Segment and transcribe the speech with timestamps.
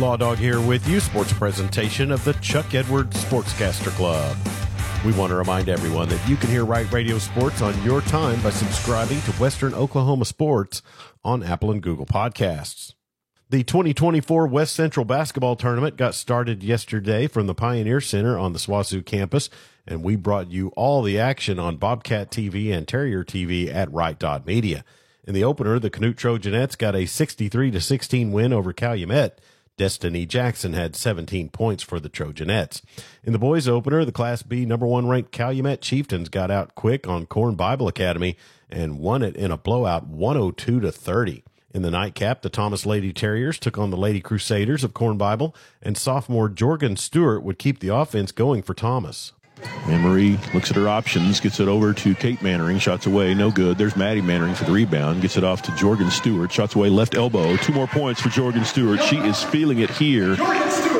[0.00, 4.34] Law Dog here with you, sports presentation of the Chuck Edwards Sportscaster Club.
[5.04, 8.40] We want to remind everyone that you can hear Right Radio Sports on your time
[8.40, 10.80] by subscribing to Western Oklahoma Sports
[11.22, 12.94] on Apple and Google Podcasts.
[13.50, 18.58] The 2024 West Central Basketball Tournament got started yesterday from the Pioneer Center on the
[18.58, 19.50] SWOSU campus,
[19.86, 24.46] and we brought you all the action on Bobcat TV and Terrier TV at Right
[24.46, 24.82] Media.
[25.24, 29.38] In the opener, the Canute Trojanettes got a 63 to 16 win over Calumet.
[29.80, 32.82] Destiny Jackson had 17 points for the Trojanettes.
[33.24, 37.08] In the boys opener, the Class B number one ranked Calumet Chieftains got out quick
[37.08, 38.36] on Corn Bible Academy
[38.68, 41.44] and won it in a blowout 102 to 30.
[41.72, 45.56] In the nightcap, the Thomas Lady Terriers took on the Lady Crusaders of Corn Bible,
[45.80, 49.32] and sophomore Jorgen Stewart would keep the offense going for Thomas.
[49.86, 53.50] Anne Marie looks at her options, gets it over to Kate Mannering, shots away, no
[53.50, 53.78] good.
[53.78, 57.14] There's Maddie Mannering for the rebound, gets it off to Jorgen Stewart, shots away, left
[57.14, 57.56] elbow.
[57.56, 59.02] Two more points for Jorgen Stewart.
[59.02, 60.32] She is feeling it here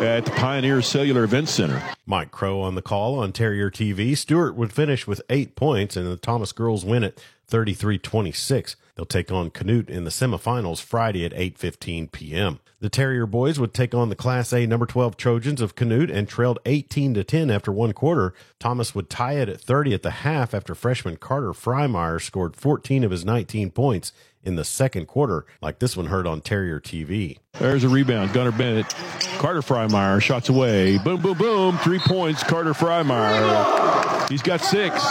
[0.00, 1.82] at the Pioneer Cellular Event Center.
[2.06, 4.16] Mike Crow on the call on Terrier TV.
[4.16, 8.76] Stewart would finish with eight points, and the Thomas girls win it 33 26.
[8.94, 12.60] They'll take on Canute in the semifinals Friday at 8:15 p.m.
[12.80, 16.28] The Terrier boys would take on the Class A number 12 Trojans of Canute and
[16.28, 18.34] trailed 18 to 10 after one quarter.
[18.60, 23.02] Thomas would tie it at 30 at the half after freshman Carter Freimeyer scored 14
[23.02, 24.12] of his 19 points
[24.44, 27.38] in the second quarter, like this one heard on Terrier TV.
[27.58, 28.32] There's a rebound.
[28.32, 28.94] Gunnar Bennett.
[29.38, 30.98] Carter Freimeyer shots away.
[30.98, 31.78] Boom, boom, boom.
[31.78, 32.42] Three points.
[32.44, 34.17] Carter Freimeyer.
[34.28, 35.02] He's got six.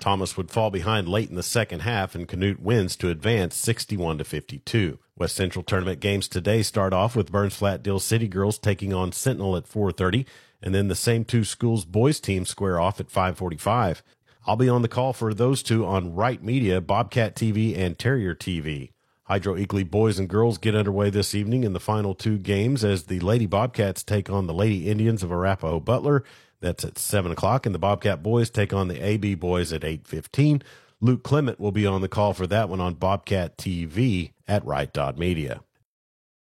[0.00, 4.18] Thomas would fall behind late in the second half, and Canute wins to advance 61
[4.18, 4.98] to 52.
[5.16, 9.10] West Central tournament games today start off with Burns Flat Dill City girls taking on
[9.10, 10.24] Sentinel at 4:30,
[10.62, 14.02] and then the same two schools boys teams square off at 5:45.
[14.46, 18.34] I'll be on the call for those two on Right Media, Bobcat TV, and Terrier
[18.34, 18.92] TV.
[19.24, 23.04] Hydro Eakly boys and girls get underway this evening in the final two games as
[23.04, 26.24] the Lady Bobcats take on the Lady Indians of Arapaho Butler.
[26.60, 30.06] That's at seven o'clock, and the Bobcat boys take on the AB boys at eight
[30.06, 30.62] fifteen.
[31.00, 34.92] Luke Clement will be on the call for that one on Bobcat TV at Right
[34.92, 35.62] Dot Media.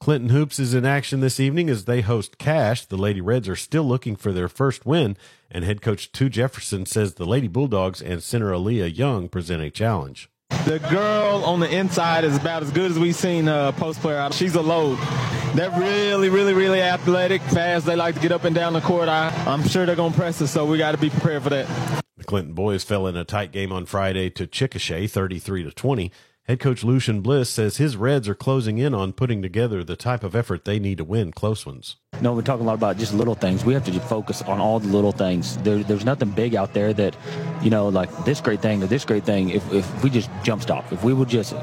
[0.00, 2.84] Clinton Hoops is in action this evening as they host Cache.
[2.84, 5.16] The Lady Reds are still looking for their first win,
[5.50, 9.70] and head coach Tu Jefferson says the Lady Bulldogs and center Aaliyah Young present a
[9.70, 10.28] challenge.
[10.64, 14.16] The girl on the inside is about as good as we've seen a post player
[14.16, 14.32] out.
[14.32, 14.98] She's a load.
[15.54, 17.86] They're really, really, really athletic, fast.
[17.86, 19.08] They like to get up and down the court.
[19.08, 21.50] I, I'm sure they're going to press us, so we got to be prepared for
[21.50, 22.02] that.
[22.16, 26.10] The Clinton boys fell in a tight game on Friday to Chickasha, 33 to 20.
[26.46, 30.22] Head coach Lucian Bliss says his Reds are closing in on putting together the type
[30.22, 31.96] of effort they need to win close ones.
[32.20, 33.64] No, we're talking a lot about just little things.
[33.64, 35.56] We have to focus on all the little things.
[35.58, 37.16] There, there's nothing big out there that,
[37.62, 39.50] you know, like this great thing or this great thing.
[39.50, 41.54] If, if we just jump stop, if we would just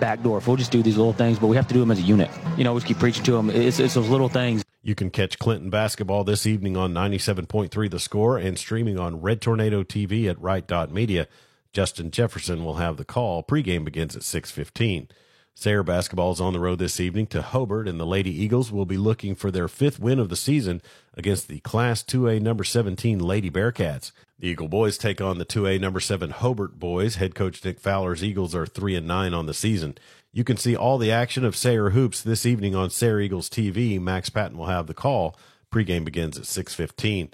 [0.00, 1.98] backdoor, if we'll just do these little things, but we have to do them as
[1.98, 2.30] a unit.
[2.56, 3.50] You know, we just keep preaching to them.
[3.50, 4.64] It's, it's those little things.
[4.82, 9.40] You can catch Clinton basketball this evening on 97.3 The Score and streaming on Red
[9.40, 11.26] Tornado TV at Right Media.
[11.72, 13.42] Justin Jefferson will have the call.
[13.42, 15.08] Pregame begins at 6:15.
[15.56, 18.84] Sayre basketball is on the road this evening to Hobart, and the Lady Eagles will
[18.84, 20.82] be looking for their fifth win of the season
[21.14, 24.10] against the Class 2A number 17 Lady Bearcats.
[24.38, 27.16] The Eagle boys take on the 2A number 7 Hobart boys.
[27.16, 29.96] Head coach Nick Fowler's Eagles are 3 and 9 on the season.
[30.32, 34.00] You can see all the action of Sayre hoops this evening on Sayre Eagles TV.
[34.00, 35.38] Max Patton will have the call.
[35.72, 37.30] Pregame begins at 6:15.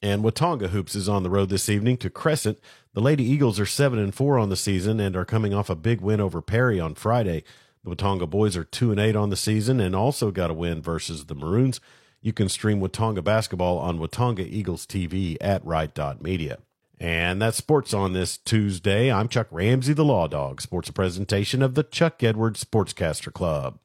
[0.00, 2.58] And Watonga Hoops is on the road this evening to Crescent.
[2.94, 5.76] The Lady Eagles are 7 and 4 on the season and are coming off a
[5.76, 7.44] big win over Perry on Friday.
[7.84, 10.80] The Watonga boys are 2 and 8 on the season and also got a win
[10.80, 11.78] versus the Maroons.
[12.24, 16.58] You can stream Watonga basketball on Watonga Eagles TV at Right Media.
[17.00, 19.10] And that's sports on this Tuesday.
[19.10, 20.60] I'm Chuck Ramsey, the Law Dog.
[20.60, 23.80] Sports presentation of the Chuck Edwards Sportscaster Club.